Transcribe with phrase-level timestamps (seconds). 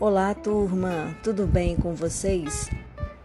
[0.00, 2.70] Olá, turma, tudo bem com vocês?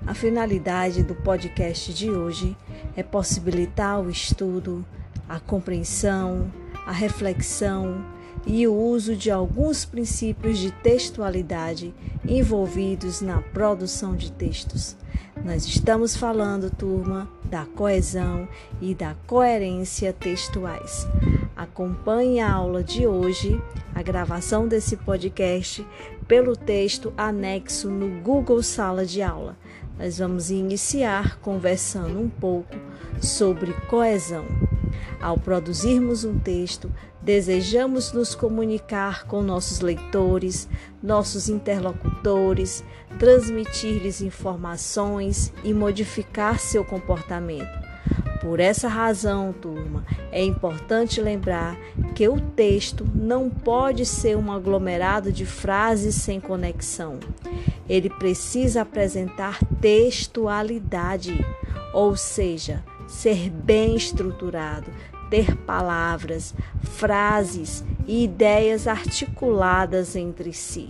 [0.05, 2.53] A finalidade do podcast de hoje
[2.97, 4.85] é possibilitar o estudo,
[5.29, 6.51] a compreensão,
[6.85, 8.03] a reflexão
[8.45, 11.93] e o uso de alguns princípios de textualidade
[12.27, 14.97] envolvidos na produção de textos.
[15.45, 18.49] Nós estamos falando, turma, da coesão
[18.81, 21.07] e da coerência textuais.
[21.55, 23.61] Acompanhe a aula de hoje,
[23.93, 25.87] a gravação desse podcast,
[26.27, 29.55] pelo texto anexo no Google Sala de Aula.
[29.97, 32.75] Nós vamos iniciar conversando um pouco
[33.21, 34.45] sobre coesão.
[35.21, 40.67] Ao produzirmos um texto, desejamos nos comunicar com nossos leitores,
[41.01, 42.83] nossos interlocutores,
[43.17, 47.84] transmitir-lhes informações e modificar seu comportamento.
[48.45, 51.75] Por essa razão, turma, é importante lembrar
[52.13, 57.19] que o texto não pode ser um aglomerado de frases sem conexão.
[57.89, 61.43] Ele precisa apresentar textualidade,
[61.91, 64.91] ou seja, ser bem estruturado,
[65.27, 66.53] ter palavras,
[66.83, 70.89] frases e ideias articuladas entre si.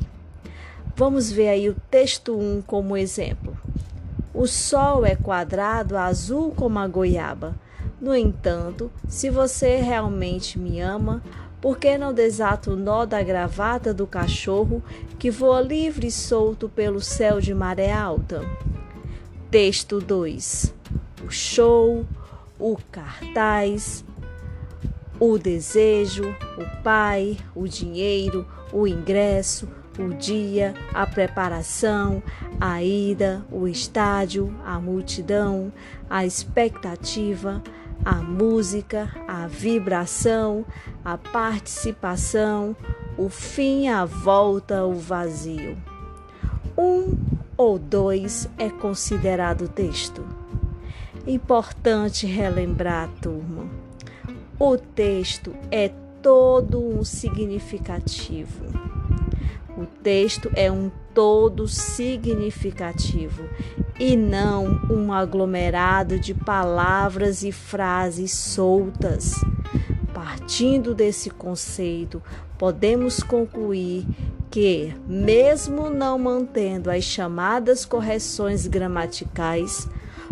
[0.94, 3.65] Vamos ver aí o texto 1 como exemplo.
[4.36, 7.56] O sol é quadrado, azul como a goiaba.
[8.02, 11.24] No entanto, se você realmente me ama,
[11.62, 14.84] por que não desata o nó da gravata do cachorro
[15.18, 18.42] que voa livre e solto pelo céu de maré alta?
[19.50, 20.74] Texto 2.
[21.26, 22.06] O show,
[22.60, 24.04] o cartaz,
[25.18, 26.26] o desejo,
[26.58, 29.66] o pai, o dinheiro, o ingresso,
[30.00, 32.22] o dia, a preparação,
[32.60, 35.72] a ida, o estádio, a multidão,
[36.10, 37.62] a expectativa,
[38.04, 40.66] a música, a vibração,
[41.04, 42.76] a participação,
[43.18, 45.78] o fim, a volta, o vazio.
[46.78, 47.16] Um
[47.58, 50.26] ou dois é considerado texto.
[51.26, 53.66] Importante relembrar, turma.
[54.60, 55.90] O texto é
[56.22, 58.95] todo um significativo.
[59.78, 63.44] O texto é um todo significativo
[64.00, 69.34] e não um aglomerado de palavras e frases soltas.
[70.14, 72.22] Partindo desse conceito,
[72.58, 74.06] podemos concluir
[74.50, 79.90] que, mesmo não mantendo as chamadas correções gramaticais,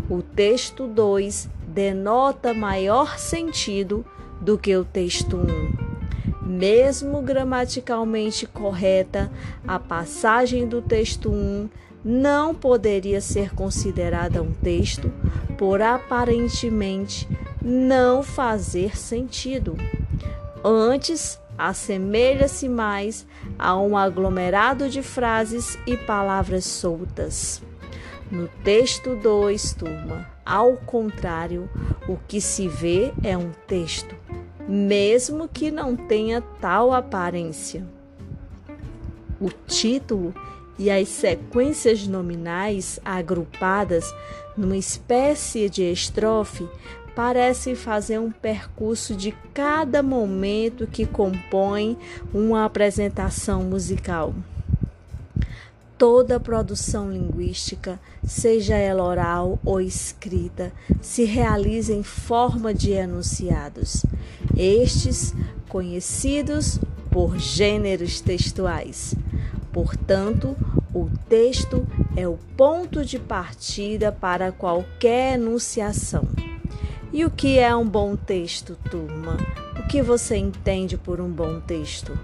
[0.09, 4.05] o texto 2 denota maior sentido
[4.39, 5.39] do que o texto 1.
[5.39, 5.82] Um
[6.53, 9.31] mesmo gramaticalmente correta,
[9.67, 11.69] a passagem do texto 1
[12.05, 15.11] não poderia ser considerada um texto
[15.57, 17.27] por aparentemente
[17.61, 19.75] não fazer sentido.
[20.63, 23.25] Antes, assemelha-se mais
[23.57, 27.61] a um aglomerado de frases e palavras soltas.
[28.29, 31.69] No texto 2, turma, ao contrário,
[32.07, 34.22] o que se vê é um texto
[34.67, 37.85] mesmo que não tenha tal aparência.
[39.39, 40.33] O título
[40.77, 44.13] e as sequências nominais agrupadas
[44.57, 46.67] numa espécie de estrofe
[47.15, 51.97] parecem fazer um percurso de cada momento que compõe
[52.33, 54.33] uma apresentação musical.
[55.97, 60.71] Toda produção linguística, seja ela oral ou escrita,
[61.01, 64.05] se realiza em forma de enunciados,
[64.57, 65.33] estes
[65.69, 66.79] conhecidos
[67.11, 69.15] por gêneros textuais.
[69.71, 70.57] Portanto,
[70.93, 76.27] o texto é o ponto de partida para qualquer enunciação.
[77.11, 79.37] E o que é um bom texto, turma?
[79.79, 82.17] O que você entende por um bom texto?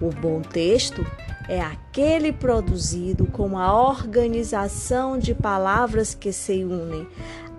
[0.00, 1.04] O bom texto
[1.48, 7.06] é aquele produzido com a organização de palavras que se unem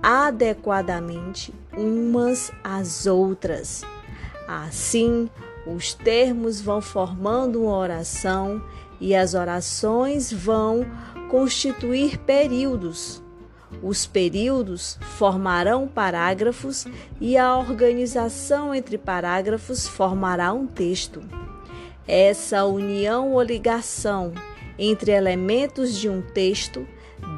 [0.01, 3.83] adequadamente umas às outras.
[4.47, 5.29] Assim,
[5.65, 8.61] os termos vão formando uma oração
[8.99, 10.85] e as orações vão
[11.29, 13.21] constituir períodos.
[13.81, 16.85] Os períodos formarão parágrafos
[17.19, 21.21] e a organização entre parágrafos formará um texto.
[22.07, 24.31] Essa união ou ligação
[24.77, 26.87] entre elementos de um texto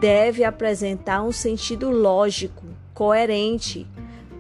[0.02, 3.88] deve apresentar um sentido lógico, coerente.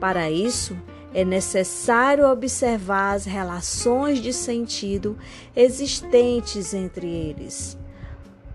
[0.01, 0.77] Para isso,
[1.13, 5.17] é necessário observar as relações de sentido
[5.55, 7.77] existentes entre eles.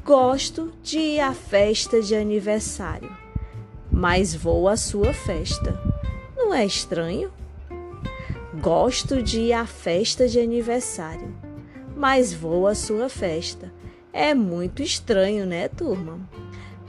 [0.05, 3.17] Gosto de ir à festa de aniversário,
[3.91, 5.81] mas vou à sua festa.
[6.37, 7.33] Não é estranho?
[8.61, 11.42] Gosto de ir à festa de aniversário
[12.03, 13.73] mas vou à sua festa.
[14.13, 16.19] É muito estranho, né, turma?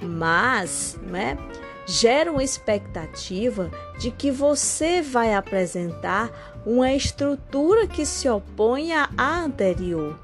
[0.02, 1.38] Mas, né,
[1.86, 3.70] gera uma expectativa
[4.00, 10.20] de que você vai apresentar uma estrutura que se opõe à anterior.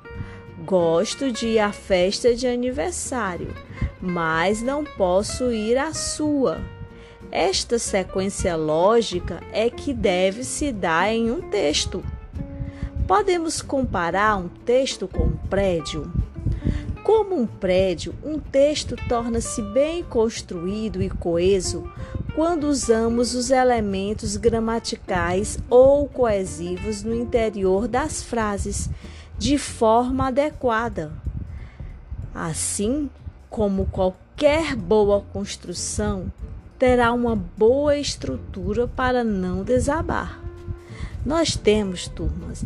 [0.66, 3.54] Gosto de ir à festa de aniversário,
[4.02, 6.60] mas não posso ir à sua.
[7.32, 12.04] Esta sequência lógica é que deve se dar em um texto.
[13.10, 16.14] Podemos comparar um texto com um prédio?
[17.04, 21.92] Como um prédio, um texto torna-se bem construído e coeso
[22.36, 28.92] quando usamos os elementos gramaticais ou coesivos no interior das frases
[29.40, 31.12] de forma adequada.
[32.32, 33.10] Assim
[33.50, 36.32] como qualquer boa construção,
[36.78, 40.40] terá uma boa estrutura para não desabar.
[41.26, 42.64] Nós temos, turmas,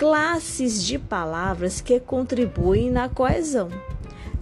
[0.00, 3.68] classes de palavras que contribuem na coesão.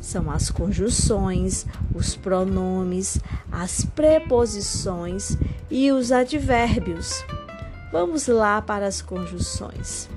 [0.00, 3.18] São as conjunções, os pronomes,
[3.50, 5.36] as preposições
[5.68, 7.24] e os advérbios.
[7.90, 10.08] Vamos lá para as conjunções.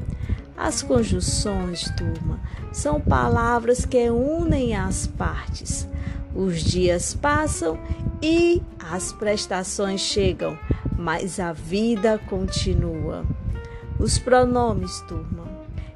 [0.55, 2.39] As conjunções, turma,
[2.71, 5.87] são palavras que unem as partes.
[6.35, 7.79] Os dias passam
[8.21, 8.61] e
[8.91, 10.55] as prestações chegam,
[10.95, 13.25] mas a vida continua.
[14.01, 15.47] Os pronomes, turma.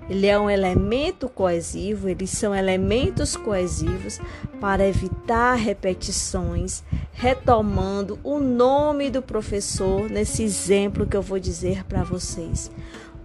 [0.07, 4.21] Ele é um elemento coesivo, eles são elementos coesivos
[4.61, 12.03] para evitar repetições, retomando o nome do professor nesse exemplo que eu vou dizer para
[12.03, 12.69] vocês.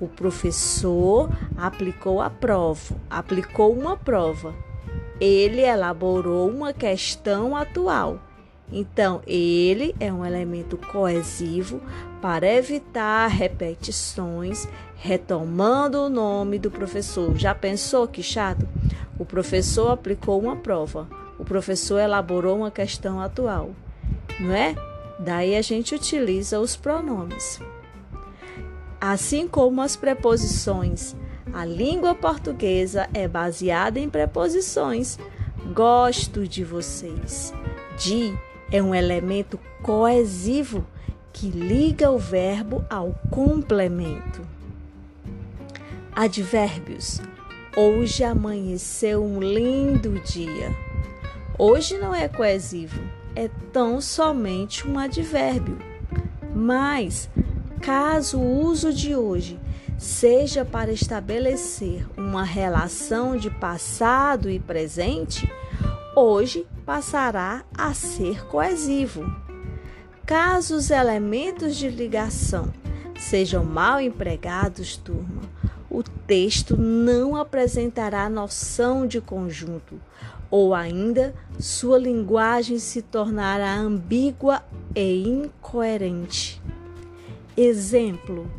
[0.00, 1.29] O professor
[1.59, 4.55] aplicou a prova, aplicou uma prova.
[5.21, 8.19] Ele elaborou uma questão atual.
[8.72, 11.81] Então, ele é um elemento coesivo
[12.22, 17.37] para evitar repetições, retomando o nome do professor.
[17.37, 18.69] Já pensou que chato?
[19.19, 21.08] O professor aplicou uma prova,
[21.38, 23.70] o professor elaborou uma questão atual,
[24.38, 24.75] não é?
[25.19, 27.61] Daí a gente utiliza os pronomes.
[29.00, 31.16] Assim como as preposições.
[31.52, 35.19] A língua portuguesa é baseada em preposições.
[35.75, 37.52] Gosto de vocês.
[37.99, 38.34] De
[38.70, 40.87] é um elemento coesivo
[41.32, 44.46] que liga o verbo ao complemento.
[46.14, 47.20] Advérbios.
[47.76, 50.75] Hoje amanheceu um lindo dia.
[51.56, 53.00] Hoje não é coesivo,
[53.34, 55.78] é tão somente um advérbio.
[56.55, 57.31] Mas,
[57.81, 59.58] caso o uso de hoje
[59.96, 65.49] seja para estabelecer uma relação de passado e presente,
[66.15, 69.25] hoje passará a ser coesivo.
[70.27, 72.73] Caso os elementos de ligação
[73.19, 75.43] sejam mal empregados, turma,
[75.91, 80.01] o texto não apresentará noção de conjunto,
[80.51, 84.62] ou ainda sua linguagem se tornará ambígua
[84.95, 86.61] e incoerente.
[87.57, 88.51] Exemplo: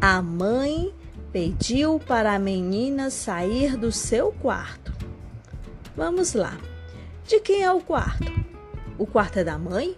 [0.00, 0.92] A mãe
[1.32, 4.91] pediu para a menina sair do seu quarto.
[5.96, 6.56] Vamos lá.
[7.26, 8.32] De quem é o quarto?
[8.98, 9.96] O quarto é da mãe?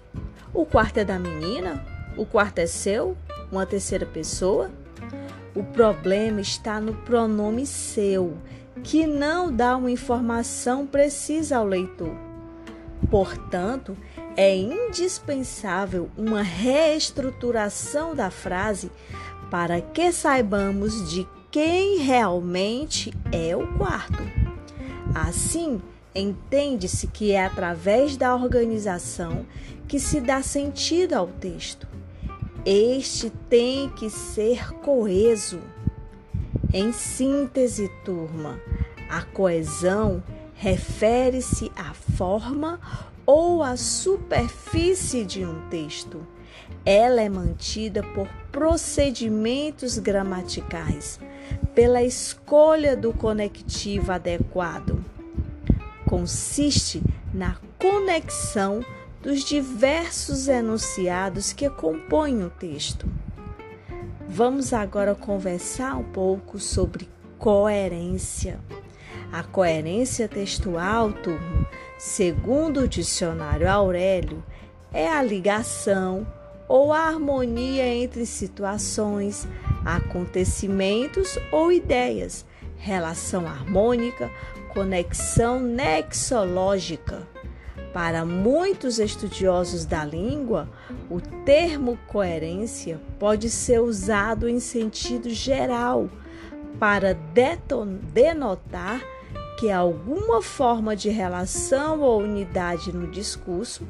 [0.52, 1.84] O quarto é da menina?
[2.16, 3.16] O quarto é seu?
[3.50, 4.70] Uma terceira pessoa?
[5.54, 8.36] O problema está no pronome seu,
[8.82, 12.14] que não dá uma informação precisa ao leitor.
[13.08, 13.96] Portanto,
[14.36, 18.90] é indispensável uma reestruturação da frase
[19.50, 24.43] para que saibamos de quem realmente é o quarto.
[25.14, 25.80] Assim,
[26.12, 29.46] entende-se que é através da organização
[29.86, 31.86] que se dá sentido ao texto.
[32.66, 35.60] Este tem que ser coeso.
[36.72, 38.60] Em síntese, turma,
[39.08, 40.20] a coesão
[40.54, 42.80] refere-se à forma
[43.24, 46.26] ou à superfície de um texto.
[46.84, 51.20] Ela é mantida por procedimentos gramaticais
[51.74, 55.04] pela escolha do conectivo adequado.
[56.06, 58.84] Consiste na conexão
[59.22, 63.08] dos diversos enunciados que compõem o texto.
[64.28, 67.08] Vamos agora conversar um pouco sobre
[67.38, 68.58] coerência.
[69.32, 71.66] A coerência textual, turma,
[71.98, 74.44] segundo o dicionário Aurélio,
[74.92, 76.26] é a ligação
[76.68, 79.46] ou a harmonia entre situações,
[79.84, 82.44] acontecimentos ou ideias,
[82.76, 84.30] relação harmônica,
[84.68, 87.26] conexão nexológica.
[87.92, 90.68] Para muitos estudiosos da língua,
[91.08, 96.08] o termo coerência pode ser usado em sentido geral
[96.78, 97.16] para
[98.12, 99.00] denotar
[99.58, 103.86] que alguma forma de relação ou unidade no discurso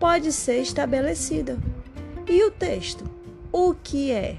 [0.00, 1.56] pode ser estabelecida.
[2.28, 3.04] E o texto?
[3.52, 4.38] O que é?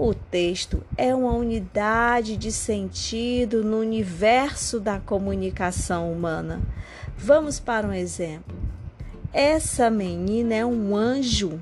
[0.00, 6.62] O texto é uma unidade de sentido no universo da comunicação humana.
[7.16, 8.56] Vamos para um exemplo.
[9.32, 11.60] Essa menina é um anjo.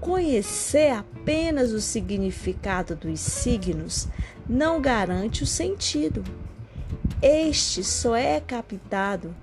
[0.00, 4.06] Conhecer apenas o significado dos signos
[4.48, 6.22] não garante o sentido.
[7.20, 9.34] Este só é captado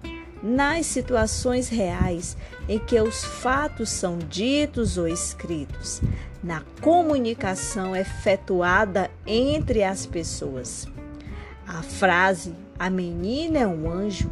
[0.41, 2.37] nas situações reais
[2.69, 6.01] em que os fatos são ditos ou escritos,
[6.43, 10.87] na comunicação efetuada entre as pessoas.
[11.67, 14.29] A frase a menina é um anjo,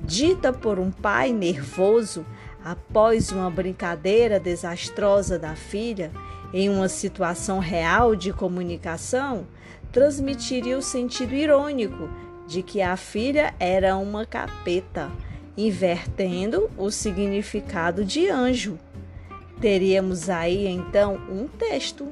[0.00, 2.24] dita por um pai nervoso
[2.64, 6.10] após uma brincadeira desastrosa da filha,
[6.52, 9.46] em uma situação real de comunicação,
[9.92, 12.08] transmitiria o sentido irônico
[12.46, 15.10] de que a filha era uma capeta
[15.56, 18.78] invertendo o significado de anjo.
[19.60, 22.08] Teríamos aí então um texto.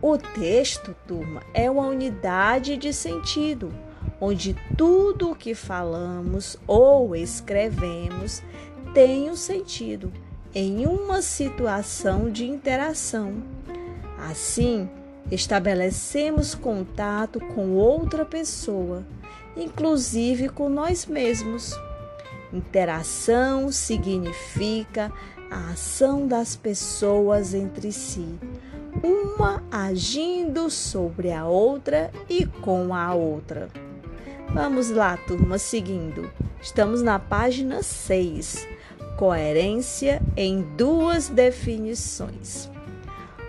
[0.00, 3.70] O texto, turma, é uma unidade de sentido,
[4.18, 8.42] onde tudo o que falamos ou escrevemos
[8.94, 10.10] tem um sentido
[10.54, 13.34] em uma situação de interação.
[14.18, 14.88] Assim,
[15.30, 19.04] estabelecemos contato com outra pessoa,
[19.54, 21.74] inclusive com nós mesmos.
[22.52, 25.12] Interação significa
[25.50, 28.38] a ação das pessoas entre si,
[29.02, 33.68] uma agindo sobre a outra e com a outra.
[34.54, 36.30] Vamos lá, turma, seguindo.
[36.62, 38.66] Estamos na página 6.
[39.16, 42.70] Coerência em duas definições.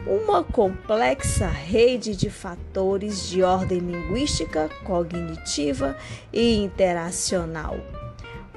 [0.05, 5.95] Uma complexa rede de fatores de ordem linguística, cognitiva
[6.33, 7.77] e interacional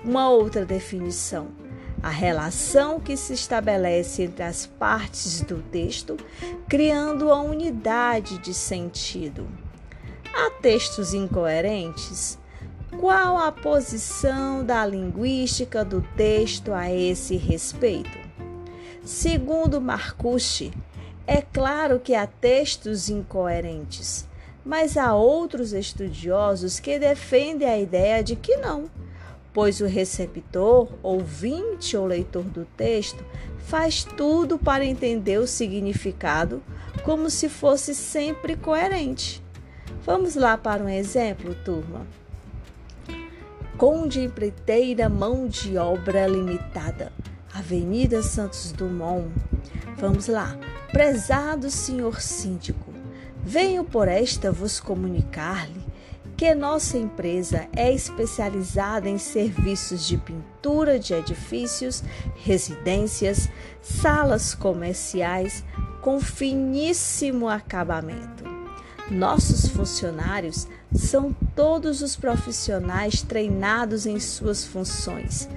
[0.05, 1.49] uma outra definição:
[2.05, 6.19] a relação que se estabelece entre as partes do texto,
[6.69, 9.49] criando a unidade de sentido.
[10.35, 12.39] Há textos incoerentes?
[13.01, 18.19] Qual a posição da linguística do texto a esse respeito?
[19.03, 20.75] Segundo Marcucci,
[21.27, 24.29] é claro que há textos incoerentes,
[24.63, 28.91] mas há outros estudiosos que defendem a ideia de que não
[29.55, 33.25] pois o receptor, ouvinte ou leitor do texto
[33.61, 36.61] faz tudo para entender o significado
[37.05, 39.43] como se fosse sempre coerente.
[40.05, 42.05] Vamos lá para um exemplo, turma.
[43.79, 47.13] Conde Empreiteira Mão de Obra Limitada,
[47.53, 49.29] Avenida Santos Dumont.
[49.97, 50.59] Vamos lá.
[50.93, 52.93] Prezado senhor síndico,
[53.43, 55.84] venho por esta vos comunicar-lhe
[56.37, 62.03] que nossa empresa é especializada em serviços de pintura de edifícios,
[62.37, 63.49] residências,
[63.81, 65.65] salas comerciais
[66.01, 68.45] com finíssimo acabamento.
[69.11, 75.49] Nossos funcionários são todos os profissionais treinados em suas funções,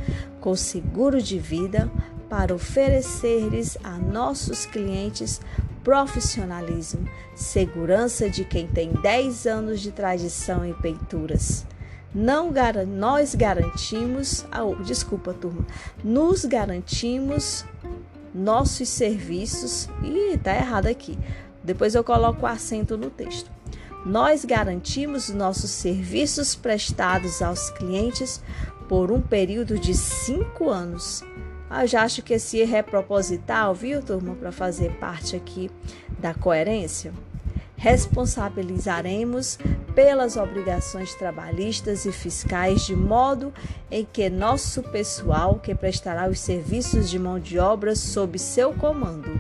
[0.42, 1.90] com seguro de vida
[2.30, 5.40] para oferecer-lhes a nossos clientes
[5.88, 11.66] profissionalismo, segurança de quem tem 10 anos de tradição em peituras.
[12.14, 12.52] Não
[12.86, 15.66] nós garantimos, oh, desculpa turma,
[16.04, 17.64] nos garantimos
[18.36, 19.88] nossos serviços.
[20.04, 21.18] Ih, tá errado aqui.
[21.64, 23.50] Depois eu coloco o acento no texto.
[24.06, 28.44] Nós garantimos nossos serviços prestados aos clientes
[28.90, 31.24] por um período de cinco anos
[31.70, 35.70] eu já acho que esse erro é proposital, viu, turma, para fazer parte aqui
[36.20, 37.14] da coerência.
[37.76, 39.60] Responsabilizaremos
[39.94, 43.54] pelas obrigações trabalhistas e fiscais de modo
[43.92, 49.40] em que nosso pessoal que prestará os serviços de mão de obra sob seu comando.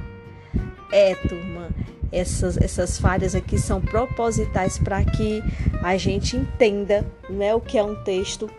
[0.92, 1.70] É, turma,
[2.12, 5.42] essas, essas falhas aqui são propositais para que
[5.82, 8.50] a gente entenda né, o que é um texto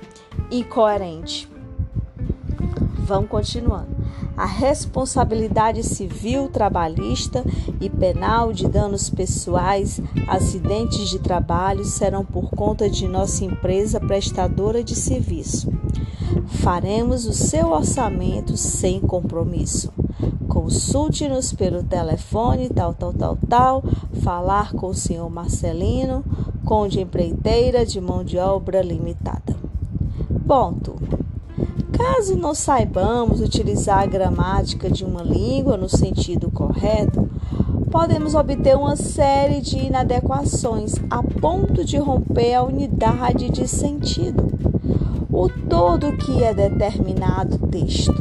[0.51, 1.49] incoerente.
[3.09, 3.89] Vamos continuando.
[4.37, 7.43] A responsabilidade civil, trabalhista
[7.81, 14.85] e penal de danos pessoais, acidentes de trabalho serão por conta de nossa empresa prestadora
[14.85, 15.73] de serviço.
[16.49, 19.91] Faremos o seu orçamento sem compromisso.
[20.47, 23.85] Consulte-nos pelo telefone tal, tal, tal, tal,
[24.21, 26.23] falar com o senhor Marcelino,
[26.63, 29.57] conde empreiteira de mão de obra limitada.
[30.29, 31.28] Bom, turma,
[31.93, 37.29] Caso não saibamos utilizar a gramática de uma língua no sentido correto,
[37.91, 44.47] podemos obter uma série de inadequações a ponto de romper a unidade de sentido.
[45.31, 48.13] O todo que é determinado texto,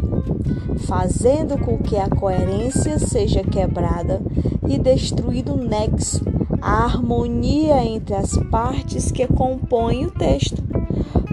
[0.86, 4.21] fazendo com que a coerência seja quebrada
[4.67, 6.24] e destruído o nexo,
[6.62, 10.66] a harmonia entre as partes que compõem o texto.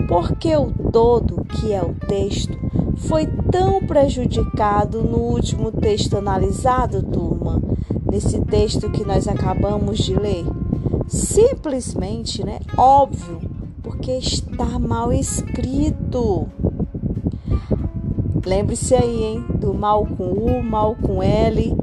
[0.08, 2.56] Porque o todo, que é o texto,
[2.96, 7.60] foi tão prejudicado no último texto analisado, turma,
[8.10, 10.44] nesse texto que nós acabamos de ler?
[11.08, 12.60] Simplesmente, né?
[12.76, 13.40] Óbvio,
[13.82, 16.46] porque está mal escrito.
[18.44, 19.44] Lembre-se aí, hein?
[19.58, 21.74] Do mal com U, mal com L.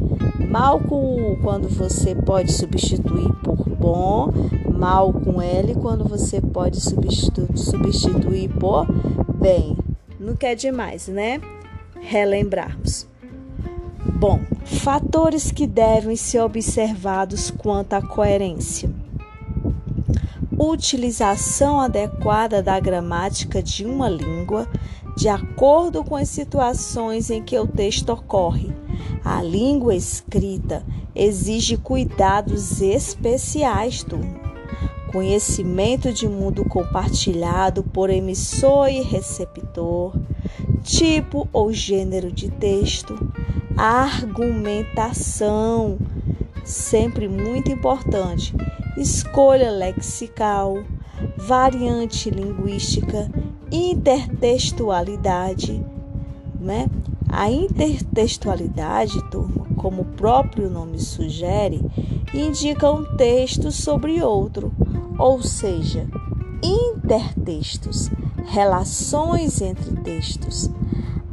[0.50, 4.32] Mal com U quando você pode substituir por bom,
[4.82, 8.88] mal com L quando você pode substitu substituir por
[9.36, 9.78] bem.
[10.20, 11.40] Não quer demais, né?
[12.00, 13.08] Relembrarmos.
[14.20, 18.90] Bom, fatores que devem ser observados quanto à coerência.
[20.58, 24.68] Utilização adequada da gramática de uma língua
[25.16, 28.76] de acordo com as situações em que o texto ocorre.
[29.24, 30.84] A língua escrita
[31.14, 34.41] exige cuidados especiais, turma.
[35.12, 40.14] Conhecimento de mundo compartilhado por emissor e receptor,
[40.84, 43.18] tipo ou gênero de texto,
[43.76, 45.98] argumentação,
[46.64, 48.56] sempre muito importante,
[48.98, 50.84] escolha lexical,
[51.38, 53.30] variante linguística
[53.72, 55.84] intertextualidade,
[56.60, 56.88] né?
[57.30, 61.82] A intertextualidade, turma, como o próprio nome sugere,
[62.34, 64.72] indica um texto sobre outro,
[65.18, 66.08] ou seja,
[66.64, 68.10] intertextos,
[68.46, 70.70] relações entre textos.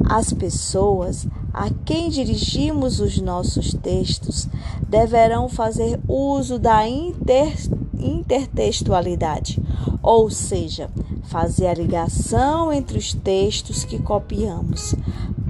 [0.05, 4.47] As pessoas a quem dirigimos os nossos textos
[4.87, 7.53] deverão fazer uso da inter,
[7.97, 9.61] intertextualidade,
[10.01, 10.89] ou seja,
[11.23, 14.95] fazer a ligação entre os textos que copiamos,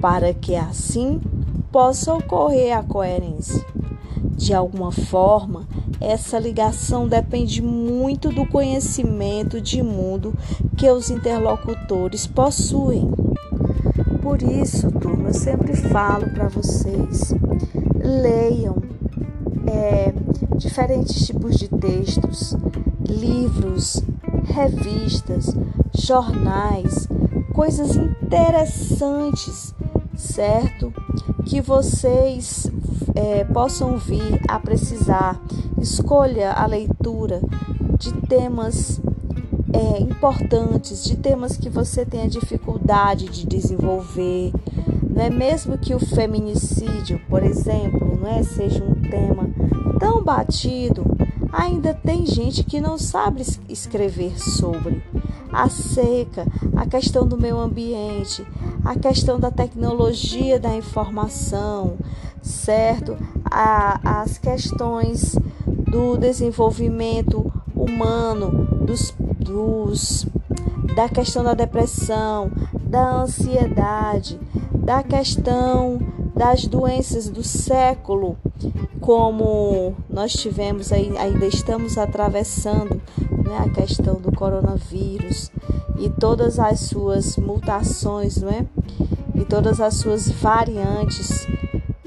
[0.00, 1.20] para que assim
[1.70, 3.64] possa ocorrer a coerência.
[4.40, 5.68] De alguma forma,
[6.00, 10.32] essa ligação depende muito do conhecimento de mundo
[10.78, 13.12] que os interlocutores possuem.
[14.22, 17.34] Por isso, turma, eu sempre falo para vocês:
[18.02, 18.76] leiam
[19.66, 20.14] é,
[20.56, 22.56] diferentes tipos de textos,
[23.06, 24.02] livros,
[24.44, 25.54] revistas,
[25.94, 27.06] jornais,
[27.52, 29.74] coisas interessantes,
[30.16, 30.90] certo?
[31.44, 32.69] Que vocês
[33.14, 35.40] é, possam vir a precisar.
[35.78, 37.40] Escolha a leitura
[37.98, 39.00] de temas
[39.72, 44.52] é, importantes, de temas que você tenha dificuldade de desenvolver.
[45.08, 49.48] Não é mesmo que o feminicídio, por exemplo, não é, seja um tema
[49.98, 51.04] tão batido,
[51.52, 55.02] ainda tem gente que não sabe escrever sobre
[55.52, 58.46] a seca, a questão do meio ambiente,
[58.84, 61.98] a questão da tecnologia da informação,
[62.42, 63.16] certo?
[63.44, 70.26] A, as questões do desenvolvimento humano, dos, dos,
[70.94, 74.38] da questão da depressão, da ansiedade,
[74.72, 75.98] da questão
[76.34, 78.36] das doenças do século,
[79.00, 83.00] como nós tivemos aí, ainda estamos atravessando
[83.44, 85.50] né, a questão do coronavírus
[85.98, 88.66] e todas as suas mutações, não é?
[89.34, 91.46] E todas as suas variantes,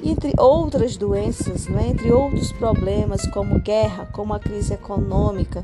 [0.10, 1.88] entre outras doenças, não é?
[1.90, 5.64] entre outros problemas como guerra, como a crise econômica,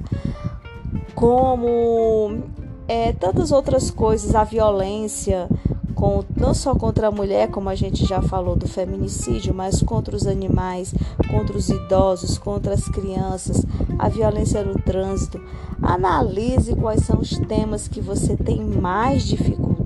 [1.13, 2.39] como
[2.87, 5.49] é, tantas outras coisas, a violência,
[5.93, 10.15] com, não só contra a mulher, como a gente já falou do feminicídio, mas contra
[10.15, 10.93] os animais,
[11.29, 13.65] contra os idosos, contra as crianças,
[13.97, 15.41] a violência no trânsito.
[15.81, 19.78] Analise quais são os temas que você tem mais dificuldade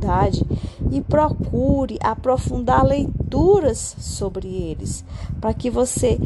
[0.92, 5.04] e procure aprofundar leituras sobre eles,
[5.40, 6.20] para que você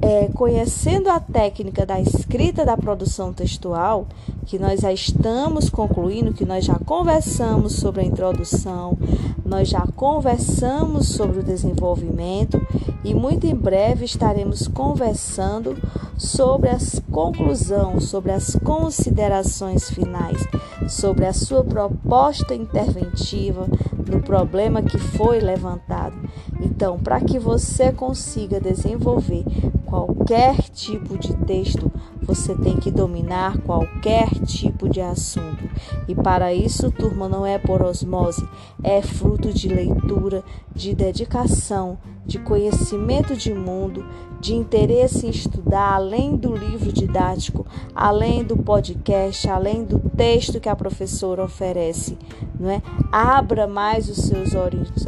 [0.00, 4.06] é, conhecendo a técnica da escrita da produção textual,
[4.46, 8.96] que nós já estamos concluindo, que nós já conversamos sobre a introdução,
[9.44, 12.64] nós já conversamos sobre o desenvolvimento
[13.04, 15.76] e muito em breve estaremos conversando
[16.16, 20.46] sobre as conclusões, sobre as considerações finais,
[20.88, 23.66] sobre a sua proposta interventiva
[24.08, 26.16] no problema que foi levantado.
[26.60, 29.44] Então, para que você consiga desenvolver
[29.84, 31.90] qualquer tipo de texto,
[32.26, 35.68] você tem que dominar qualquer tipo de assunto.
[36.08, 38.46] E para isso, turma, não é por osmose,
[38.82, 40.42] é fruto de leitura,
[40.74, 44.04] de dedicação, de conhecimento de mundo,
[44.40, 50.68] de interesse em estudar, além do livro didático, além do podcast, além do texto que
[50.68, 52.18] a professora oferece,
[52.58, 52.82] não é?
[53.12, 54.50] Abra mais os seus,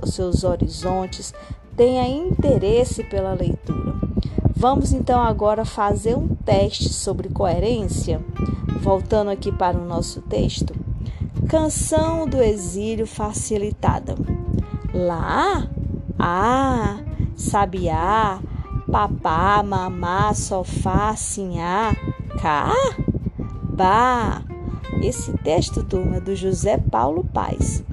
[0.03, 1.35] os seus horizontes,
[1.77, 4.08] tenha interesse pela leitura.
[4.61, 8.21] Vamos então agora fazer um teste sobre coerência.
[8.81, 10.75] Voltando aqui para o nosso texto.
[11.49, 14.17] Canção do exílio facilitada.
[14.93, 15.71] Lá,
[16.19, 16.99] ah,
[17.37, 18.41] sabiá,
[18.91, 21.95] papá, mamá, sofá, sinhá,
[22.43, 22.75] cá,
[23.63, 24.43] bah.
[25.01, 27.85] Esse texto, turma, é do José Paulo Paz.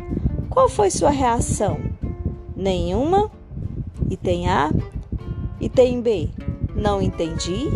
[0.49, 1.77] Qual foi sua reação?
[2.55, 3.29] Nenhuma?
[4.09, 4.71] E tem A?
[5.61, 6.31] E tem B?
[6.75, 7.71] Não entendi?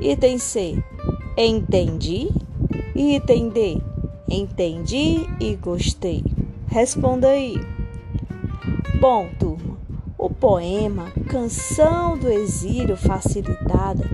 [0.00, 0.82] Item C,
[1.36, 2.28] entendi.
[2.94, 3.80] Item D,
[4.28, 6.24] entendi e gostei.
[6.66, 7.56] Responda aí.
[9.00, 9.78] Bom, turma,
[10.18, 14.04] o poema Canção do Exílio Facilitada,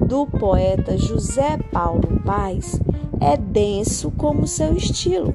[0.00, 2.80] do poeta José Paulo Paz,
[3.20, 5.34] é denso como seu estilo.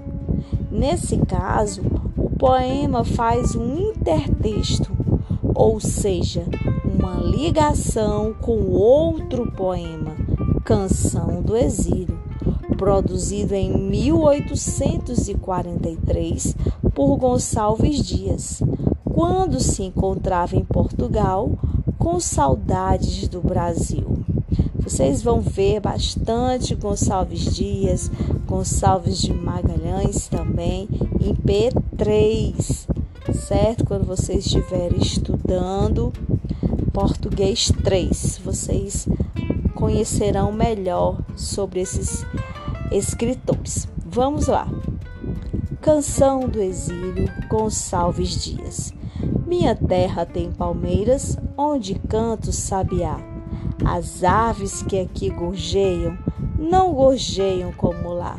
[0.71, 1.81] Nesse caso,
[2.15, 4.89] o poema faz um intertexto,
[5.53, 6.45] ou seja,
[6.93, 10.15] uma ligação com outro poema,
[10.63, 12.19] Canção do Exílio,
[12.77, 16.55] produzido em 1843
[16.93, 18.61] por Gonçalves Dias,
[19.03, 21.51] quando se encontrava em Portugal
[21.97, 24.19] com saudades do Brasil.
[24.75, 28.11] Vocês vão ver bastante Gonçalves Dias,
[28.47, 32.87] Gonçalves de Magalhães também em P3,
[33.33, 33.85] certo?
[33.85, 36.11] Quando vocês estiverem estudando
[36.93, 38.41] Português 3.
[38.43, 39.07] Vocês
[39.73, 42.25] conhecerão melhor sobre esses
[42.91, 43.87] escritores.
[44.05, 44.67] Vamos lá.
[45.79, 48.93] Canção do Exílio, Gonçalves Dias.
[49.47, 53.17] Minha terra tem palmeiras, onde canto sabiá.
[53.85, 56.17] As aves que aqui gorjeiam,
[56.59, 58.37] não gorjeiam como lá.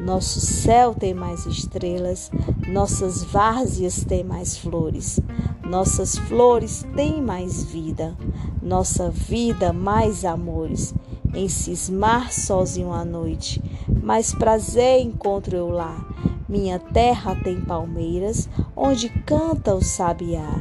[0.00, 2.30] Nosso céu tem mais estrelas,
[2.68, 5.20] nossas várzeas têm mais flores,
[5.64, 8.16] nossas flores têm mais vida,
[8.62, 10.94] nossa vida mais amores.
[11.34, 13.62] Em cismar sozinho à noite,
[14.02, 16.06] mais prazer encontro eu lá.
[16.46, 20.60] Minha terra tem palmeiras, onde canta o sabiá.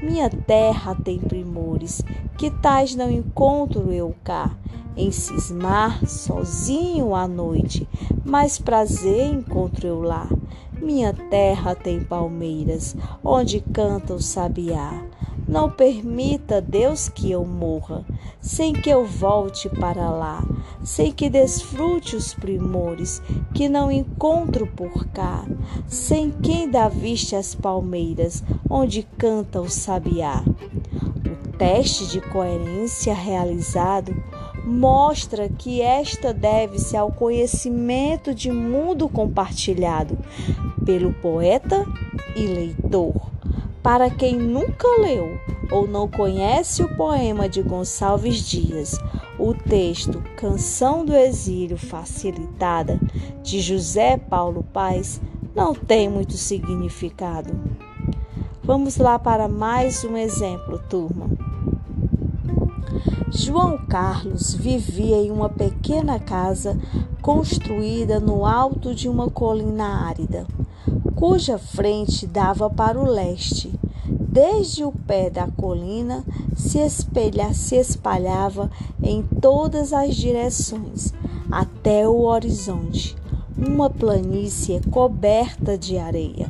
[0.00, 2.02] Minha terra tem primores,
[2.38, 4.56] que tais não encontro eu cá
[4.96, 7.88] em cismar sozinho à noite,
[8.24, 10.28] mais prazer encontro eu lá.
[10.82, 15.00] Minha terra tem palmeiras, onde canta o sabiá.
[15.46, 18.04] Não permita, Deus, que eu morra,
[18.40, 20.44] sem que eu volte para lá,
[20.82, 23.22] sem que desfrute os primores
[23.54, 25.44] que não encontro por cá,
[25.86, 30.42] sem quem dá vista as palmeiras, onde canta o sabiá.
[30.44, 34.12] O teste de coerência realizado
[34.64, 40.16] mostra que esta deve-se ao conhecimento de mundo compartilhado
[40.84, 41.86] pelo poeta
[42.36, 43.14] e leitor.
[43.82, 45.38] Para quem nunca leu
[45.70, 48.98] ou não conhece o poema de Gonçalves Dias,
[49.38, 53.00] o texto Canção do Exílio Facilitada
[53.42, 55.20] de José Paulo Paz
[55.54, 57.52] não tem muito significado.
[58.62, 61.51] Vamos lá para mais um exemplo, turma.
[63.34, 66.78] João Carlos vivia em uma pequena casa
[67.22, 70.46] construída no alto de uma colina árida,
[71.14, 73.72] cuja frente dava para o leste.
[74.06, 76.22] Desde o pé da colina
[76.54, 78.70] se, espelha, se espalhava
[79.02, 81.14] em todas as direções,
[81.50, 83.16] até o horizonte,
[83.56, 86.48] uma planície coberta de areia.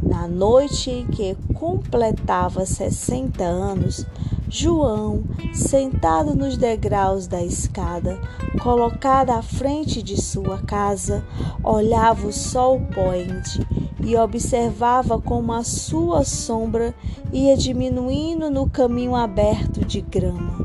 [0.00, 4.06] Na noite em que completava 60 anos,
[4.48, 8.16] João, sentado nos degraus da escada,
[8.62, 11.24] colocada à frente de sua casa,
[11.64, 13.66] olhava o sol poente
[14.00, 16.94] e observava como a sua sombra
[17.32, 20.64] ia diminuindo no caminho aberto de grama.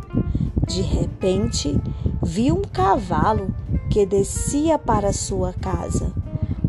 [0.67, 1.75] De repente,
[2.21, 3.51] viu um cavalo
[3.89, 6.13] que descia para sua casa.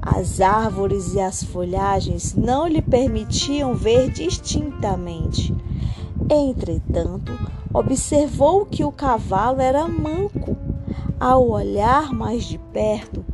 [0.00, 5.54] As árvores e as folhagens não lhe permitiam ver distintamente.
[6.30, 7.32] Entretanto,
[7.72, 10.56] observou que o cavalo era manco.
[11.18, 13.24] Ao olhar mais de perto,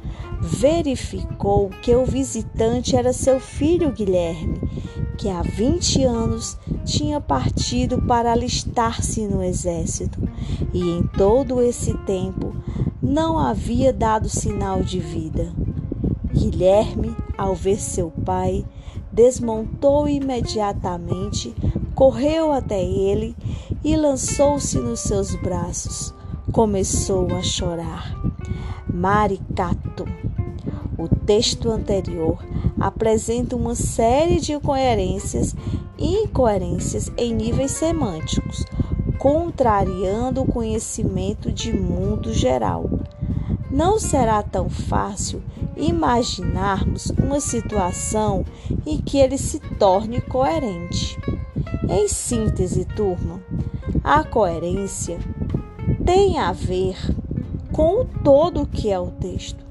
[0.40, 4.60] verificou que o visitante era seu filho Guilherme,
[5.16, 10.20] que há 20 anos tinha partido para alistar-se no exército
[10.72, 12.54] e em todo esse tempo
[13.02, 15.52] não havia dado sinal de vida.
[16.32, 18.64] Guilherme, ao ver seu pai,
[19.12, 21.54] desmontou imediatamente
[21.98, 23.34] correu até ele
[23.82, 26.14] e lançou-se nos seus braços.
[26.52, 28.16] Começou a chorar.
[28.86, 30.04] Maricato.
[30.96, 32.38] O texto anterior
[32.78, 35.56] apresenta uma série de coerências
[35.98, 38.64] e incoerências em níveis semânticos,
[39.18, 42.88] contrariando o conhecimento de mundo geral.
[43.72, 45.42] Não será tão fácil
[45.76, 48.44] imaginarmos uma situação
[48.86, 51.18] em que ele se torne coerente.
[51.88, 53.40] Em síntese, turma,
[54.04, 55.18] a coerência
[56.04, 56.96] tem a ver
[57.72, 59.64] com o todo que é o texto,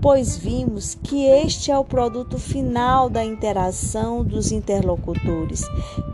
[0.00, 5.64] pois vimos que este é o produto final da interação dos interlocutores,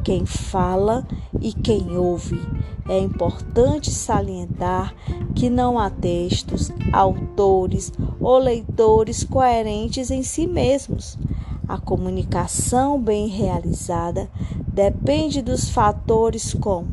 [0.03, 1.07] quem fala
[1.41, 2.41] e quem ouve.
[2.89, 4.95] É importante salientar
[5.35, 11.19] que não há textos, autores ou leitores coerentes em si mesmos.
[11.67, 14.29] A comunicação bem realizada
[14.75, 16.89] depende dos fatores como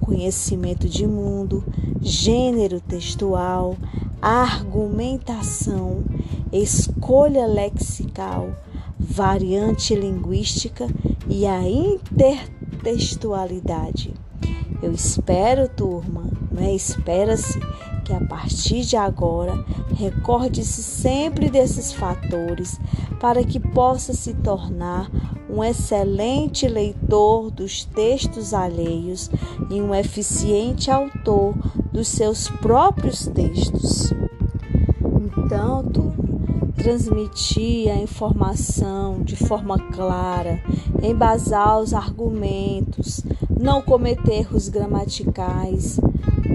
[0.00, 1.64] conhecimento de mundo,
[2.02, 3.74] gênero textual,
[4.20, 6.04] argumentação,
[6.52, 8.50] escolha lexical,
[9.00, 10.86] variante linguística
[11.26, 14.12] e a intertextualidade.
[14.82, 16.74] Eu espero, turma, né?
[16.74, 17.58] espera-se
[18.04, 22.80] que a partir de agora recorde-se sempre desses fatores
[23.20, 25.10] para que possa se tornar
[25.48, 29.30] um excelente leitor dos textos alheios
[29.70, 31.54] e um eficiente autor
[31.92, 34.12] dos seus próprios textos.
[35.92, 36.12] Turma,
[36.82, 40.60] transmitir a informação de forma clara,
[41.02, 43.22] embasar os argumentos,
[43.60, 46.00] não cometer erros gramaticais.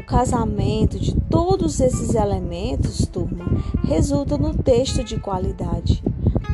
[0.07, 3.45] Casamento de todos esses elementos, turma,
[3.83, 6.01] resulta no texto de qualidade.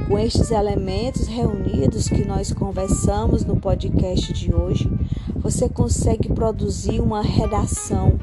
[0.08, 4.92] Com estes elementos reunidos que nós conversamos no podcast de hoje,
[5.36, 8.18] você consegue produzir uma redação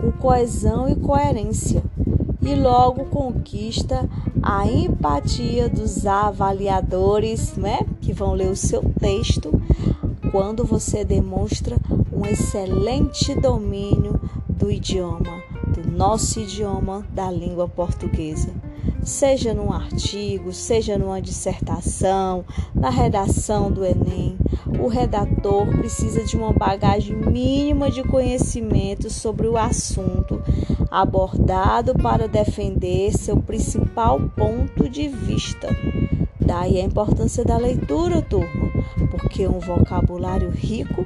[0.00, 1.82] com coesão e coerência
[2.40, 4.08] e logo conquista
[4.40, 9.50] a empatia dos avaliadores, né, que vão ler o seu texto
[10.30, 11.76] quando você demonstra
[12.12, 14.20] um excelente domínio
[14.56, 18.48] do idioma, do nosso idioma, da língua portuguesa.
[19.02, 24.36] Seja num artigo, seja numa dissertação, na redação do Enem,
[24.82, 30.42] o redator precisa de uma bagagem mínima de conhecimento sobre o assunto
[30.90, 35.68] abordado para defender seu principal ponto de vista.
[36.40, 38.70] Daí a importância da leitura, turma,
[39.10, 41.04] porque um vocabulário rico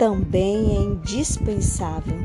[0.00, 2.16] também é indispensável.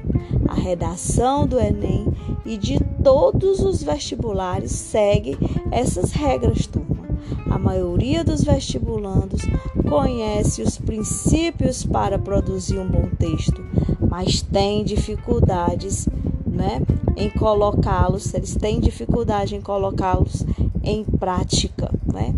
[0.47, 2.07] A redação do Enem
[2.45, 5.37] e de todos os vestibulares segue
[5.69, 7.03] essas regras, turma.
[7.51, 9.41] A maioria dos vestibulandos
[9.89, 13.61] conhece os princípios para produzir um bom texto,
[13.99, 16.07] mas tem dificuldades
[16.47, 16.81] né,
[17.17, 20.45] em colocá-los, eles têm dificuldade em colocá-los
[20.81, 21.91] em prática.
[22.05, 22.33] Né?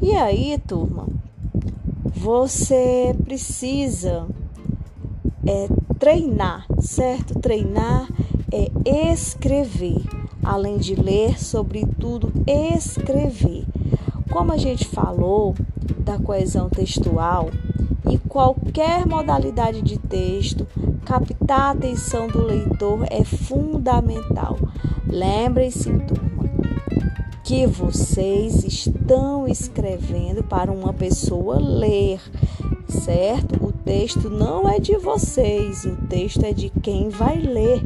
[0.00, 1.08] E aí, turma,
[2.14, 4.24] você precisa
[5.46, 7.38] é, treinar, certo?
[7.38, 8.08] Treinar
[8.52, 10.02] é escrever,
[10.42, 13.64] além de ler, sobretudo escrever.
[14.30, 15.54] Como a gente falou
[15.98, 17.50] da coesão textual,
[18.06, 20.66] em qualquer modalidade de texto,
[21.04, 24.58] captar a atenção do leitor é fundamental.
[25.06, 26.50] Lembrem-se, turma,
[27.44, 32.20] que vocês estão escrevendo para uma pessoa ler,
[32.88, 33.61] certo?
[33.84, 37.82] Texto não é de vocês, o texto é de quem vai ler,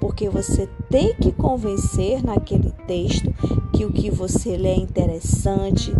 [0.00, 3.32] porque você tem que convencer naquele texto
[3.72, 5.92] que o que você lê é interessante,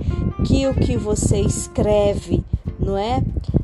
[0.45, 2.45] que o que você escreve,
[2.79, 3.23] não é?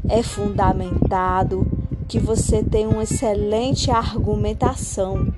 [0.09, 1.67] É fundamentado,
[2.07, 5.33] que você tem uma excelente argumentação.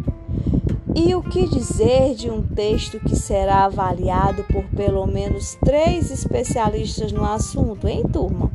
[0.94, 7.12] E o que dizer de um texto que será avaliado por pelo menos três especialistas
[7.12, 8.53] no assunto, hein, turma?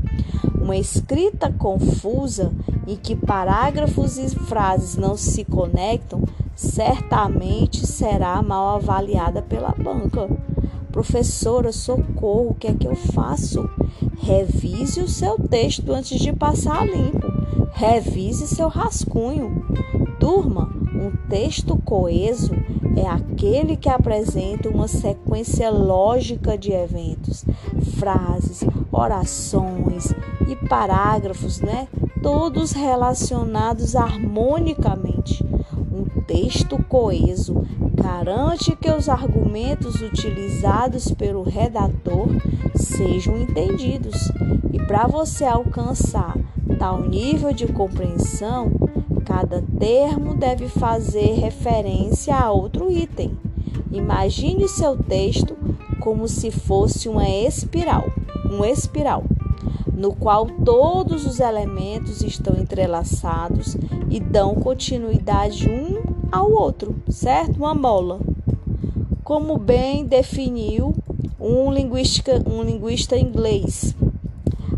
[0.70, 2.54] Uma escrita confusa
[2.86, 6.22] em que parágrafos e frases não se conectam
[6.56, 10.30] certamente será mal avaliada pela banca.
[10.92, 13.68] Professora, socorro, o que é que eu faço?
[14.20, 17.26] Revise o seu texto antes de passar limpo.
[17.72, 19.66] Revise seu rascunho.
[20.20, 22.54] Turma, um texto coeso
[22.96, 27.44] é aquele que apresenta uma sequência lógica de eventos,
[27.98, 30.14] frases, orações
[30.50, 31.88] e parágrafos, né?
[32.22, 35.44] Todos relacionados harmonicamente.
[35.92, 42.28] Um texto coeso garante que os argumentos utilizados pelo redator
[42.76, 44.32] sejam entendidos,
[44.72, 46.38] E para você alcançar
[46.78, 48.72] tal nível de compreensão,
[49.26, 53.38] cada termo deve fazer referência a outro item.
[53.92, 55.58] Imagine seu texto
[56.00, 58.06] como se fosse uma espiral,
[58.50, 59.24] um espiral,
[60.00, 63.76] no qual todos os elementos estão entrelaçados
[64.10, 67.58] e dão continuidade um ao outro, certo?
[67.58, 68.22] Uma mola.
[69.26, 70.96] Como bem definiu
[71.38, 73.94] um linguista, um linguista inglês,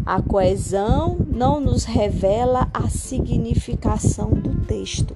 [0.04, 5.16] a coesão não nos revela a significação do texto,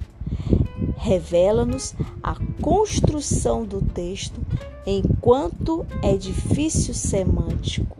[0.96, 4.40] revela-nos a construção do texto
[4.86, 7.96] enquanto edifício semântico.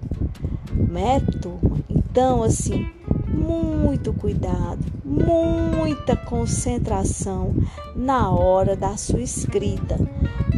[0.73, 1.76] Né, turma?
[2.17, 2.89] Então, assim,
[3.29, 7.55] muito cuidado, muita concentração
[7.95, 9.99] na hora da sua escrita.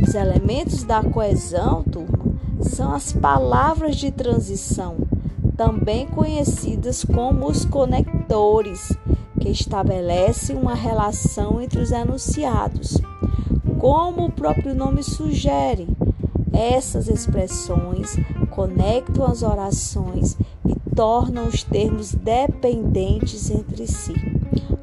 [0.00, 4.98] Os elementos da coesão, turma, são as palavras de transição
[5.56, 8.96] também conhecidas como os conectores,
[9.40, 12.98] que estabelecem uma relação entre os enunciados.
[13.80, 15.88] Como o próprio nome sugere,
[16.52, 18.16] essas expressões
[18.50, 24.12] conectam as orações e tornam os termos dependentes entre si.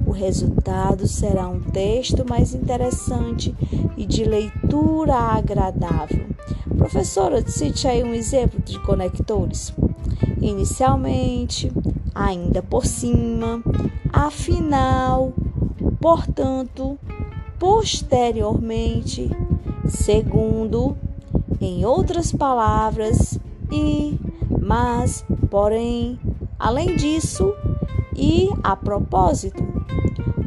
[0.07, 3.53] O resultado será um texto mais interessante
[3.97, 6.25] e de leitura agradável.
[6.77, 9.73] Professora, cite aí um exemplo de conectores
[10.41, 11.69] inicialmente,
[12.13, 13.61] ainda por cima,
[14.13, 15.33] afinal,
[15.99, 16.97] portanto,
[17.59, 19.29] posteriormente,
[19.85, 20.95] segundo,
[21.59, 23.37] em outras palavras,
[23.69, 24.17] e,
[24.65, 26.19] mas, porém,
[26.57, 27.53] além disso,
[28.15, 29.63] e a propósito.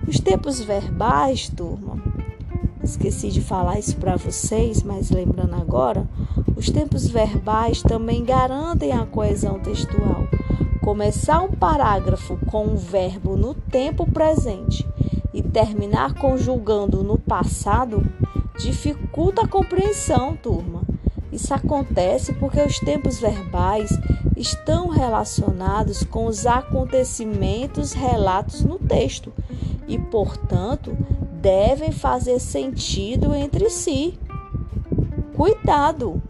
[0.08, 2.02] Os tempos verbais, turma,
[2.82, 6.08] esqueci de falar isso para vocês, mas lembrando agora,
[6.56, 10.26] os tempos verbais também garantem a coesão textual.
[10.80, 14.84] Começar um parágrafo com um verbo no tempo presente
[15.32, 18.04] e terminar conjugando no passado
[18.58, 20.87] dificulta a compreensão, turma.
[21.32, 23.90] Isso acontece porque os tempos verbais
[24.36, 29.32] estão relacionados com os acontecimentos relatos no texto
[29.86, 30.96] e, portanto,
[31.40, 34.18] devem fazer sentido entre si.
[35.36, 36.22] Cuidado!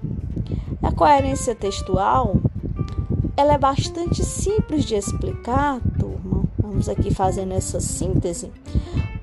[0.82, 2.36] A coerência textual
[3.38, 6.42] ela é bastante simples de explicar, turma.
[6.58, 8.50] Vamos aqui fazendo essa síntese,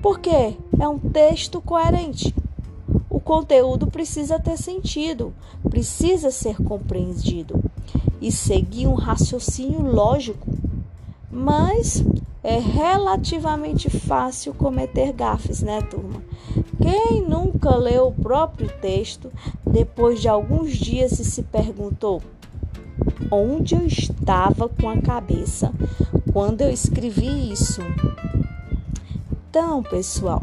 [0.00, 2.34] porque é um texto coerente.
[3.10, 5.34] O conteúdo precisa ter sentido,
[5.68, 7.62] precisa ser compreendido
[8.20, 10.46] e seguir um raciocínio lógico.
[11.30, 12.02] Mas
[12.42, 16.22] é relativamente fácil cometer gafes, né, turma?
[16.80, 19.30] Quem nunca leu o próprio texto
[19.66, 22.22] depois de alguns dias e se perguntou
[23.30, 25.72] onde eu estava com a cabeça
[26.32, 27.80] quando eu escrevi isso?
[29.50, 30.42] Então, pessoal,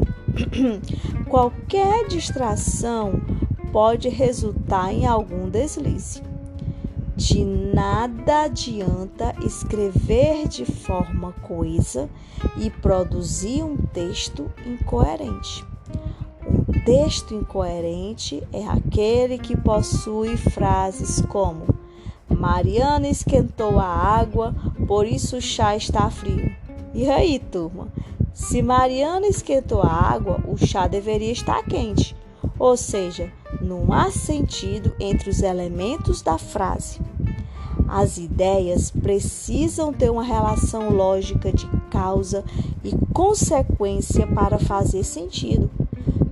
[1.30, 3.20] qualquer distração
[3.74, 6.22] pode resultar em algum deslize.
[7.16, 12.08] De nada adianta escrever de forma coesa
[12.56, 15.64] e produzir um texto incoerente.
[16.46, 21.66] Um texto incoerente é aquele que possui frases como:
[22.28, 24.54] Mariana esquentou a água,
[24.86, 26.48] por isso o chá está frio.
[26.94, 27.88] E aí, turma?
[28.32, 32.14] Se Mariana esquentou a água, o chá deveria estar quente.
[32.64, 36.98] Ou seja, não há sentido entre os elementos da frase.
[37.86, 42.42] As ideias precisam ter uma relação lógica de causa
[42.82, 45.70] e consequência para fazer sentido.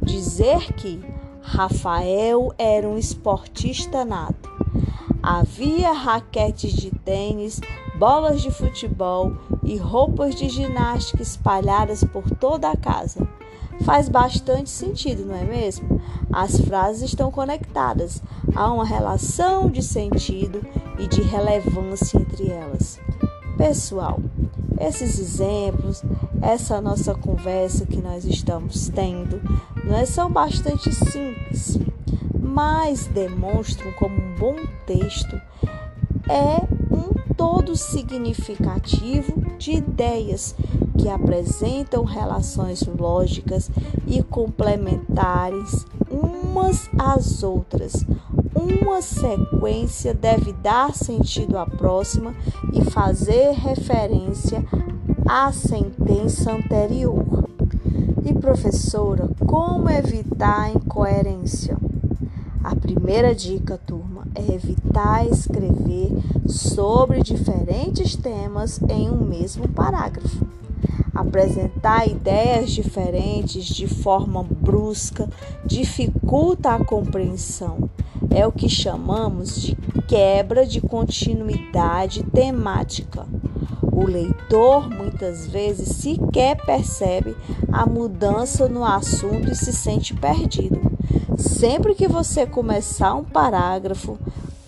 [0.00, 1.04] Dizer que
[1.42, 4.50] Rafael era um esportista nato.
[5.22, 7.60] Havia raquetes de tênis,
[7.98, 13.28] bolas de futebol e roupas de ginástica espalhadas por toda a casa.
[13.84, 16.00] Faz bastante sentido, não é mesmo?
[16.32, 18.22] As frases estão conectadas,
[18.54, 20.64] há uma relação de sentido
[20.98, 23.00] e de relevância entre elas.
[23.56, 24.20] Pessoal,
[24.80, 26.02] esses exemplos,
[26.40, 29.40] essa nossa conversa que nós estamos tendo,
[29.84, 31.78] não é, são bastante simples,
[32.38, 34.56] mas demonstram como um bom
[34.86, 35.40] texto
[36.28, 40.54] é um todo significativo de ideias
[40.98, 43.70] que apresentam relações lógicas
[44.06, 48.04] e complementares umas às outras.
[48.54, 52.34] Uma sequência deve dar sentido à próxima
[52.72, 54.64] e fazer referência
[55.26, 57.24] à sentença anterior.
[58.24, 61.76] E professora, como evitar a incoerência?
[62.62, 66.12] A primeira dica, turma, é evitar escrever
[66.46, 70.46] sobre diferentes temas em um mesmo parágrafo.
[71.14, 75.28] Apresentar ideias diferentes de forma brusca
[75.64, 77.90] dificulta a compreensão.
[78.30, 79.76] É o que chamamos de
[80.08, 83.26] quebra de continuidade temática.
[83.92, 87.36] O leitor muitas vezes sequer percebe
[87.70, 90.80] a mudança no assunto e se sente perdido.
[91.36, 94.18] Sempre que você começar um parágrafo,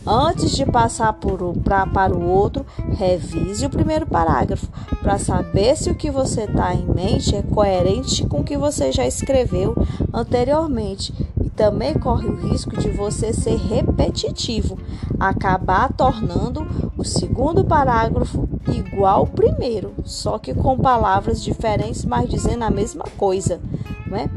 [0.06, 2.64] antes de passar por, pra, para o outro,
[2.96, 4.68] revise o primeiro parágrafo
[5.02, 8.92] para saber se o que você está em mente é coerente com o que você
[8.92, 9.74] já escreveu
[10.12, 11.12] anteriormente
[11.54, 14.78] também corre o risco de você ser repetitivo,
[15.18, 22.64] acabar tornando o segundo parágrafo igual ao primeiro, só que com palavras diferentes, mas dizendo
[22.64, 23.60] a mesma coisa.
[24.06, 24.28] Né?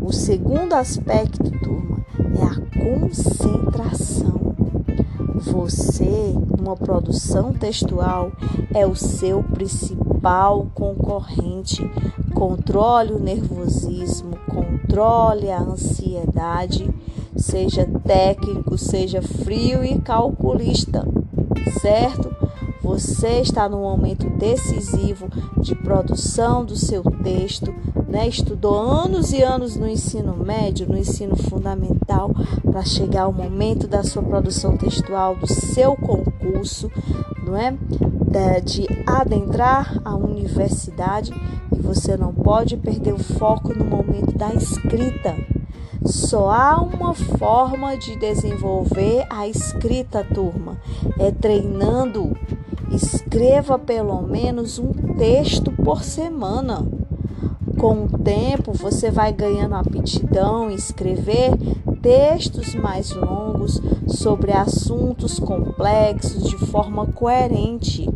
[0.00, 2.04] O segundo aspecto, turma,
[2.38, 4.47] é a concentração.
[5.38, 8.32] Você, numa produção textual,
[8.74, 11.88] é o seu principal concorrente.
[12.34, 16.88] Controle o nervosismo, controle a ansiedade,
[17.36, 21.06] seja técnico, seja frio e calculista,
[21.80, 22.37] certo?
[22.82, 25.28] Você está no momento decisivo
[25.60, 27.74] de produção do seu texto,
[28.08, 28.28] né?
[28.28, 32.30] Estudou anos e anos no ensino médio, no ensino fundamental,
[32.70, 36.90] para chegar ao momento da sua produção textual, do seu concurso,
[37.44, 37.76] não é?
[38.64, 41.32] De adentrar a universidade
[41.72, 45.34] e você não pode perder o foco no momento da escrita.
[46.04, 50.80] Só há uma forma de desenvolver a escrita, turma,
[51.18, 52.36] é treinando.
[52.90, 56.86] Escreva pelo menos um texto por semana.
[57.78, 61.52] Com o tempo, você vai ganhando aptidão em escrever
[62.02, 68.08] textos mais longos sobre assuntos complexos de forma coerente.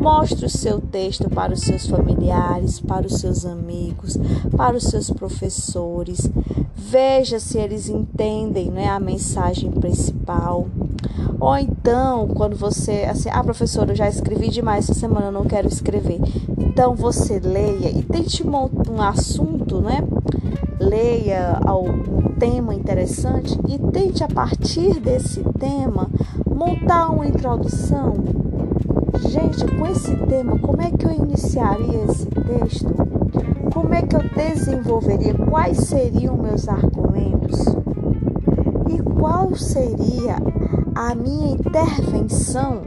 [0.00, 4.16] Mostre o seu texto para os seus familiares, para os seus amigos,
[4.56, 6.30] para os seus professores.
[6.74, 10.66] Veja se eles entendem né, a mensagem principal.
[11.40, 15.44] Ou então, quando você, assim, ah, professora, eu já escrevi demais essa semana, eu não
[15.44, 16.20] quero escrever.
[16.58, 20.02] Então, você leia e tente um assunto, né?
[20.80, 26.08] Leia algum tema interessante e tente, a partir desse tema,
[26.46, 28.14] montar uma introdução
[29.26, 32.94] Gente, com esse tema, como é que eu iniciaria esse texto?
[33.72, 35.34] Como é que eu desenvolveria?
[35.34, 37.58] Quais seriam meus argumentos?
[38.88, 40.36] E qual seria
[40.98, 42.82] a minha intervenção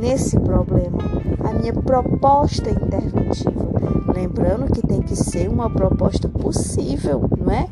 [0.00, 0.98] nesse problema?
[1.44, 3.68] A minha proposta interventiva.
[4.14, 7.68] Lembrando que tem que ser uma proposta possível, não é?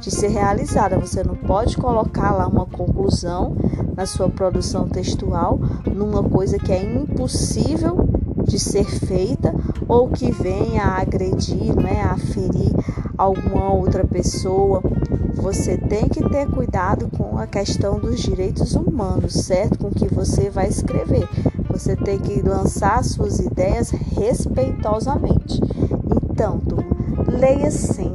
[0.00, 0.96] De ser realizada.
[0.96, 3.56] Você não pode colocar lá uma conclusão
[3.96, 5.58] na sua produção textual
[5.92, 8.08] numa coisa que é impossível
[8.44, 9.52] de ser feita
[9.88, 12.72] ou que venha a agredir, né, a ferir
[13.18, 14.82] alguma outra pessoa.
[15.34, 19.78] Você tem que ter cuidado com a questão dos direitos humanos, certo?
[19.78, 21.28] Com que você vai escrever.
[21.68, 25.60] Você tem que lançar suas ideias respeitosamente.
[26.30, 26.96] Então, turma,
[27.28, 28.09] leia sempre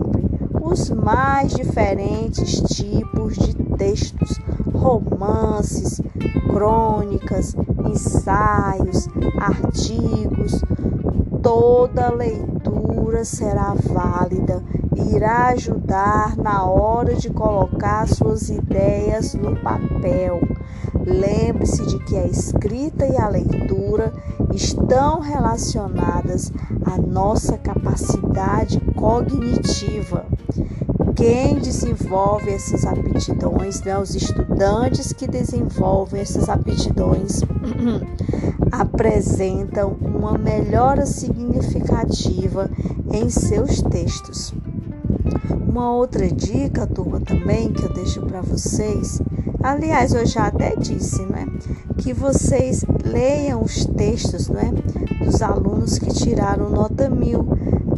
[0.66, 4.40] os mais diferentes tipos de textos
[4.74, 6.02] romances,
[6.52, 7.56] crônicas,
[7.88, 9.08] ensaios,
[9.40, 10.60] artigos,
[11.44, 14.64] toda leitura será válida
[14.96, 20.42] e irá ajudar na hora de colocar suas ideias no papel.
[21.06, 24.12] Lembre-se de que a escrita e a leitura
[24.52, 26.52] estão relacionadas
[26.84, 30.26] à nossa capacidade cognitiva
[31.16, 37.42] quem desenvolve essas aptidões, né, os estudantes que desenvolvem essas aptidões
[38.70, 42.70] apresentam uma melhora significativa
[43.12, 44.54] em seus textos.
[45.68, 49.22] Uma outra dica, turma, também que eu deixo para vocês,
[49.64, 51.46] aliás, eu já até disse, não é?
[51.98, 54.72] Que vocês leiam os textos, não é?
[55.24, 57.46] Dos alunos que tiraram nota mil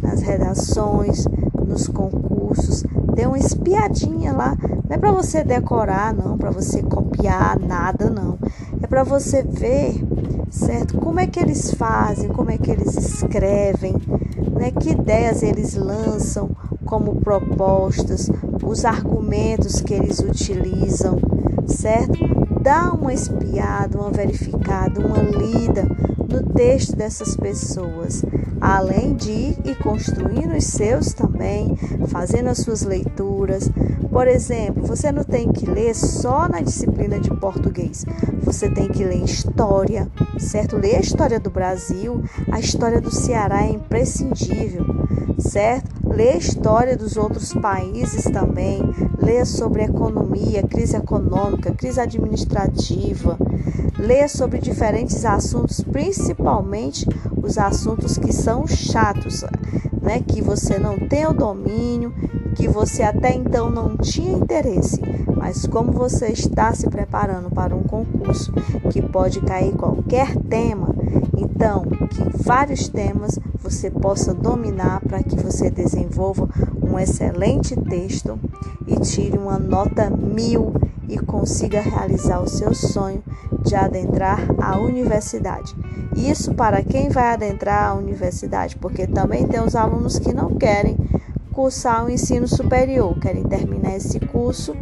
[0.02, 1.24] nas redações,
[1.66, 2.82] nos concursos,
[3.18, 4.56] dê uma espiadinha lá.
[4.88, 8.38] Não é para você decorar, não, para você copiar nada, não.
[8.80, 10.00] É para você ver,
[10.48, 10.96] certo?
[10.98, 13.96] Como é que eles fazem, como é que eles escrevem,
[14.52, 14.70] né?
[14.70, 16.50] Que ideias eles lançam
[16.84, 18.30] como propostas,
[18.62, 21.18] os argumentos que eles utilizam,
[21.66, 22.37] certo?
[22.68, 25.88] Dá uma espiada, uma verificada, uma lida
[26.28, 28.22] no texto dessas pessoas.
[28.60, 31.74] além de ir e construindo os seus também,
[32.08, 33.70] fazendo as suas leituras.
[34.10, 38.04] Por exemplo, você não tem que ler só na disciplina de português,
[38.42, 40.06] você tem que ler história,
[40.38, 40.76] certo?
[40.76, 44.84] Ler a história do Brasil, a história do Ceará é imprescindível,
[45.38, 45.97] certo?
[46.08, 48.80] Ler a história dos outros países também,
[49.18, 53.38] ler sobre economia, crise econômica, crise administrativa,
[53.98, 57.06] ler sobre diferentes assuntos, principalmente
[57.42, 59.44] os assuntos que são chatos,
[60.00, 60.20] né?
[60.20, 62.12] Que você não tem o domínio,
[62.54, 65.00] que você até então não tinha interesse,
[65.36, 68.52] mas como você está se preparando para um concurso
[68.90, 70.88] que pode cair qualquer tema,
[71.40, 76.48] então que vários temas você possa dominar para que você desenvolva
[76.82, 78.38] um excelente texto
[78.86, 80.72] e tire uma nota mil
[81.08, 83.22] e consiga realizar o seu sonho
[83.64, 85.74] de adentrar a universidade.
[86.16, 90.96] Isso para quem vai adentrar a universidade, porque também tem os alunos que não querem
[91.52, 94.74] cursar o ensino superior, querem terminar esse curso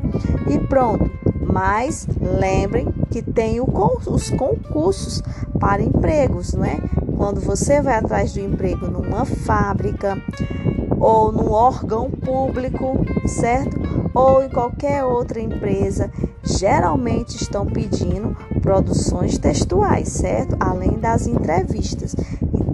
[0.48, 1.10] e pronto.
[1.40, 5.22] Mas lembrem que tem os concursos
[5.58, 6.78] para empregos, não é?
[7.16, 10.20] Quando você vai atrás do emprego numa fábrica
[10.98, 13.76] ou num órgão público, certo?
[14.14, 16.10] Ou em qualquer outra empresa,
[16.42, 20.56] geralmente estão pedindo produções textuais, certo?
[20.58, 22.14] Além das entrevistas.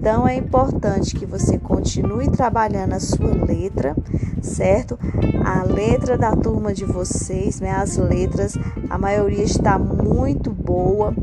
[0.03, 3.97] Então é importante que você continue trabalhando a sua letra,
[4.41, 4.99] certo?
[5.45, 7.71] A letra da turma de vocês, né?
[7.71, 8.57] As letras,
[8.91, 11.15] a maioria está muito boa,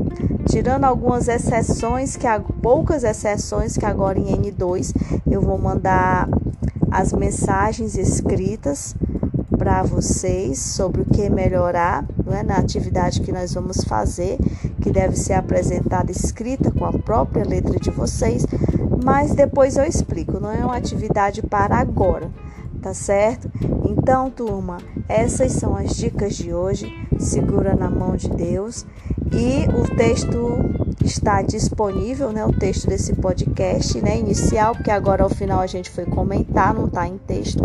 [0.48, 2.26] tirando algumas exceções que
[2.62, 4.92] poucas exceções que agora em N2
[5.30, 6.28] eu vou mandar
[6.90, 8.94] as mensagens escritas
[9.56, 14.38] para vocês sobre o que melhorar é, na atividade que nós vamos fazer,
[14.80, 18.46] que deve ser apresentada escrita com a própria letra de vocês,
[19.04, 22.30] mas depois eu explico, não é uma atividade para agora,
[22.80, 23.50] tá certo?
[23.84, 24.78] Então, turma,
[25.08, 26.90] essas são as dicas de hoje.
[27.18, 28.86] Segura na mão de Deus
[29.32, 30.58] e o texto
[31.04, 32.44] está disponível, né?
[32.44, 34.18] O texto desse podcast, né?
[34.18, 37.62] Inicial, porque agora ao final a gente foi comentar, não está em texto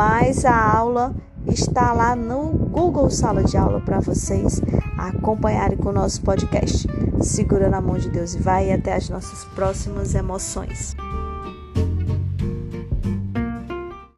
[0.00, 1.14] mas a aula
[1.46, 4.62] está lá no Google Sala de Aula para vocês
[4.96, 6.88] acompanharem com o nosso podcast.
[7.20, 10.96] Segura na mão de Deus e vai até as nossas próximas emoções.